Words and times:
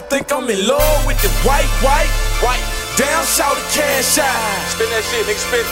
think 0.00 0.32
I'm 0.32 0.48
in 0.48 0.66
love 0.66 1.06
with 1.06 1.20
the 1.22 1.30
white, 1.42 1.68
white, 1.82 2.10
white. 2.44 2.62
Down 2.96 3.24
shout 3.26 3.54
the 3.54 3.64
cash 3.72 4.18
out. 4.18 4.34
Spin 4.74 4.90
that 4.90 5.02
shit, 5.06 5.26
nigga, 5.26 5.38
spin. 5.38 5.66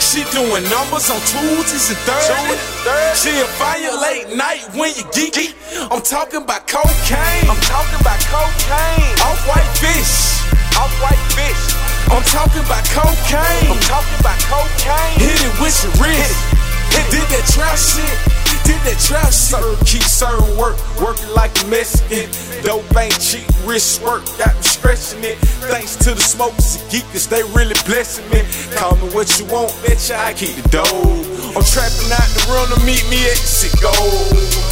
She 0.00 0.24
doing 0.32 0.64
numbers 0.72 1.12
on 1.12 1.20
Tuesdays 1.28 1.92
and 1.92 2.00
Thursdays. 2.08 2.60
She'll 3.20 3.46
find 3.60 3.84
you 3.84 3.92
late 4.00 4.32
night 4.36 4.64
when 4.72 4.90
you 4.96 5.04
geeky. 5.12 5.52
I'm 5.92 6.00
talking 6.00 6.42
about 6.42 6.66
cocaine. 6.66 7.46
I'm 7.46 7.60
talking 7.68 8.00
about 8.00 8.20
cocaine. 8.32 9.14
Off 9.20 9.40
white 9.44 9.70
fish. 9.76 10.40
Off 10.80 10.92
white 11.04 11.20
fish. 11.36 11.62
I'm 12.08 12.24
talking 12.32 12.64
about 12.64 12.84
cocaine. 12.92 13.70
I'm 13.70 13.80
talking 13.84 14.18
about 14.20 14.40
cocaine. 14.48 15.20
Hit 15.20 15.40
it 15.40 15.54
with 15.60 15.76
your 15.84 15.92
wrist. 16.00 16.36
Did 17.10 17.26
that 17.28 17.44
trap 17.52 17.76
shit. 17.76 18.16
Did 18.64 18.80
that 18.88 18.98
trap 19.00 19.28
shit. 19.28 19.54
Serve, 19.54 19.78
keep 19.84 20.02
serving 20.02 20.56
work, 20.56 20.76
working 21.00 21.28
like 21.34 21.52
a 21.62 21.66
Mexican. 21.66 22.30
Dope 22.64 22.83
wrist 23.66 24.02
work, 24.02 24.24
got 24.38 24.54
me 24.54 24.62
stretching 24.62 25.24
it. 25.24 25.36
Thanks 25.68 25.96
to 26.04 26.14
the 26.14 26.20
smokers 26.20 26.76
and 26.76 26.84
geekers, 26.92 27.28
they 27.28 27.42
really 27.56 27.76
blessing 27.88 28.24
me. 28.30 28.44
Call 28.76 28.96
me 28.96 29.08
what 29.16 29.28
you 29.40 29.44
want, 29.48 29.72
bitch, 29.84 30.12
I 30.12 30.32
keep 30.32 30.54
the 30.56 30.68
dough. 30.68 31.34
I'm 31.56 31.64
trapping 31.64 32.10
out 32.12 32.28
the 32.34 32.42
run 32.52 32.68
to 32.74 32.78
meet 32.84 33.04
me 33.08 33.24
at 33.30 33.40
the 33.40 33.70
go. 33.80 33.94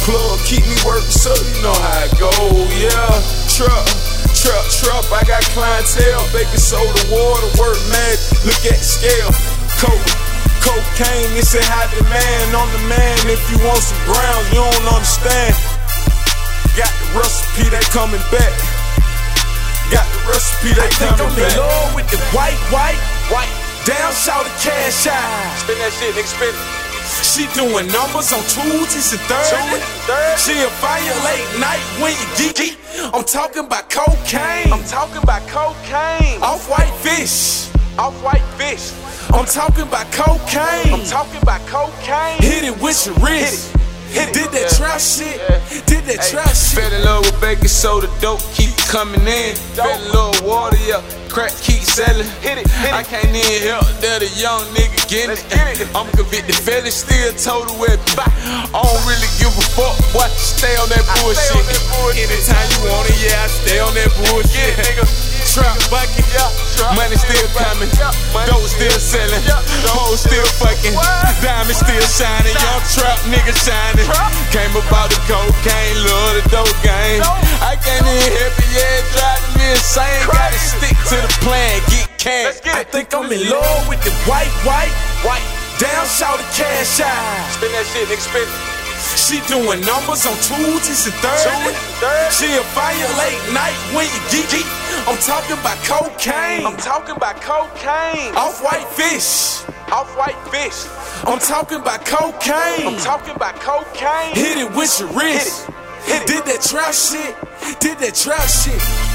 Plug, 0.05 0.39
keep 0.45 0.63
me 0.63 0.77
working, 0.85 1.09
so 1.09 1.33
you 1.33 1.57
know 1.63 1.73
how 1.73 2.05
it 2.05 2.13
go. 2.19 2.33
Yeah, 2.77 3.17
truck. 3.49 3.87
Truck, 4.33 4.65
truck, 4.75 5.05
I 5.13 5.23
got 5.23 5.41
clientele, 5.55 6.25
baking 6.35 6.59
soda, 6.59 6.99
water, 7.07 7.47
work 7.55 7.79
mad, 7.87 8.17
look 8.43 8.59
at 8.67 8.81
scale. 8.83 9.31
Coke, 9.79 10.09
cocaine, 10.59 11.31
it's 11.39 11.55
a 11.55 11.63
high 11.63 11.87
demand 11.95 12.51
on 12.51 12.67
the 12.75 12.83
man. 12.91 13.15
If 13.31 13.39
you 13.47 13.63
want 13.63 13.79
some 13.79 14.03
grounds, 14.03 14.47
you 14.51 14.59
don't 14.59 14.99
understand. 14.99 15.55
Got 16.75 16.91
the 16.91 17.23
recipe, 17.23 17.69
they 17.71 17.79
coming 17.93 18.19
back. 18.33 18.82
Recipe, 20.27 20.71
they 20.73 20.87
I 20.87 20.89
think 20.89 21.19
I'm 21.19 21.35
in 21.35 21.51
love 21.59 21.95
with 21.95 22.07
the 22.11 22.17
white, 22.31 22.55
white, 22.71 22.99
White. 23.27 23.51
down 23.85 24.13
shout 24.13 24.43
the 24.45 24.53
cash 24.63 25.07
out. 25.07 25.59
Spin 25.59 25.77
that 25.79 25.91
shit, 25.99 26.15
nigga, 26.15 26.27
spin 26.27 26.55
it. 26.55 26.83
She 27.23 27.47
doing 27.51 27.87
numbers 27.91 28.31
on 28.31 28.39
Tuesdays 28.47 29.11
and 29.11 29.21
Thursdays. 29.27 29.83
Thursday. 30.07 30.55
She'll 30.55 30.69
fire 30.79 31.03
late 31.27 31.59
night 31.59 31.83
when 31.99 32.11
you 32.15 32.27
geeky. 32.39 32.79
I'm 33.13 33.23
talking 33.25 33.65
about 33.65 33.89
cocaine. 33.89 34.71
I'm 34.71 34.83
talking 34.85 35.21
about 35.21 35.43
cocaine. 35.47 36.41
Off 36.41 36.69
white 36.69 36.93
fish. 37.03 37.67
Off 37.99 38.15
white 38.23 38.45
fish. 38.55 38.93
I'm 39.33 39.45
talking 39.45 39.83
about 39.83 40.09
cocaine. 40.11 40.93
I'm 40.93 41.05
talking 41.05 41.41
about 41.41 41.61
cocaine. 41.67 42.41
Hit 42.41 42.63
it 42.63 42.81
with 42.81 43.05
your 43.05 43.15
wrist. 43.15 43.75
It. 44.13 44.33
Did 44.33 44.51
that 44.51 44.61
Yeah. 44.71 44.77
trap 44.77 44.99
shit. 44.99 45.37
Yeah. 45.41 45.81
Did 45.85 46.05
that 46.05 46.21
trap 46.29 46.49
shit. 46.49 46.77
Fell 46.77 46.93
in 46.93 47.03
love 47.03 47.25
with 47.25 47.39
baking 47.41 47.67
soda, 47.67 48.07
dope 48.21 48.41
keep 48.53 48.75
coming 48.87 49.25
in. 49.27 49.55
Fell 49.75 49.89
in 49.89 50.11
love 50.11 50.35
with 50.35 50.43
water, 50.43 50.77
yeah, 50.85 51.01
crack 51.29 51.51
keep 51.61 51.83
selling. 51.83 52.29
Hit 52.41 52.57
it, 52.59 52.67
hit 52.69 52.89
it. 52.89 52.93
I 52.93 53.03
can't 53.03 53.33
even 53.33 53.67
help 53.67 53.87
that 54.01 54.21
a 54.21 54.29
young 54.37 54.63
nigga 54.75 55.01
getting 55.09 55.37
it. 55.37 55.43
get 55.49 55.81
it. 55.81 55.87
I'm 55.95 56.09
convicted, 56.11 56.55
felon, 56.55 56.91
still 56.91 57.33
total 57.33 57.75
with 57.79 57.99
bye. 58.15 58.23
I 58.25 58.81
don't 58.81 59.05
really 59.05 59.29
give 59.39 59.53
a 59.57 59.65
fuck, 59.75 59.97
boy. 60.13 60.29
Stay 60.37 60.75
on 60.77 60.89
that 60.89 61.05
bullshit. 61.19 61.82
Bullshit. 61.99 62.29
Anytime 62.29 62.67
you 62.73 62.79
want 62.89 63.09
it, 63.09 63.17
yeah, 63.21 63.43
I 63.43 63.47
stay 63.47 63.79
on 63.79 63.93
that 63.93 64.11
bullshit. 64.17 64.73
It, 64.73 64.77
nigga. 64.81 65.05
Trap 65.53 65.77
bucket, 65.91 66.25
Yeah, 66.33 66.49
trap. 66.79 66.95
money 66.97 67.13
still 67.19 67.45
coming, 67.53 67.91
Yeah, 67.99 68.09
dope 68.47 68.65
still- 68.65 68.97
selling, 68.97 69.43
Yeah, 69.45 69.61
hoes 69.91 70.21
still 70.25 70.45
fucking, 70.57 70.95
What? 70.95 71.35
diamonds 71.43 71.77
still 71.77 72.01
shining, 72.09 72.55
young 72.57 72.81
trap 72.95 73.19
nigga 73.29 73.53
shining. 73.53 74.07
Trap. 74.07 74.31
Came 74.55 74.73
about 74.73 75.11
the 75.13 75.19
cocaine, 75.29 75.97
love 76.09 76.33
the 76.41 76.43
dope 76.49 76.73
game. 76.81 77.21
I 77.61 77.75
can't 77.75 78.01
even 78.07 78.33
help 78.33 78.55
it, 78.57 78.69
yeah, 78.73 78.97
driving 79.13 79.53
me 79.59 79.65
insane. 79.77 80.25
Gotta 80.25 80.57
stick 80.57 80.97
to 81.11 81.15
the 81.21 81.31
plan, 81.45 81.81
get 81.91 82.07
cash. 82.17 82.55
I 82.73 82.83
think 82.83 83.13
I'm 83.13 83.29
in 83.31 83.43
love 83.49 83.87
with 83.87 84.01
the 84.01 84.11
white, 84.25 84.49
white, 84.65 84.95
White. 85.27 85.45
down 85.77 86.07
shout 86.07 86.39
the 86.39 86.47
cash 86.55 86.99
out. 87.01 87.51
Spin 87.53 87.69
that 87.73 87.85
shit, 87.93 88.07
nigga, 88.09 88.21
spin 88.25 88.41
it. 88.47 88.72
She 89.23 89.39
doing 89.47 89.79
numbers 89.87 90.25
on 90.27 90.35
Tuesdays 90.43 91.07
and 91.07 91.15
Thursdays. 91.23 92.35
She 92.35 92.45
a 92.59 92.63
fire 92.75 93.07
late 93.15 93.53
night 93.53 93.71
when 93.95 94.03
you 94.03 94.19
geeky. 94.27 94.63
I'm 95.07 95.17
talking 95.17 95.57
about 95.57 95.77
cocaine. 95.85 96.65
I'm 96.65 96.75
talking 96.75 97.15
about 97.15 97.39
cocaine. 97.39 98.35
Off 98.35 98.61
white 98.61 98.85
fish. 98.85 99.63
Off 99.93 100.13
white 100.17 100.35
fish. 100.51 100.91
I'm 101.23 101.39
talking 101.39 101.79
about 101.79 102.05
cocaine. 102.05 102.85
I'm 102.85 102.97
talking 102.97 103.33
about 103.33 103.55
cocaine. 103.61 104.35
Hit 104.35 104.57
it 104.57 104.69
with 104.75 104.99
your 104.99 105.07
wrist. 105.13 105.69
Hit 106.03 106.23
it. 106.23 106.27
Did 106.27 106.43
that 106.43 106.61
trap 106.61 106.93
shit. 106.93 107.79
Did 107.79 107.99
that 107.99 108.15
trap 108.15 108.45
shit. 108.49 109.12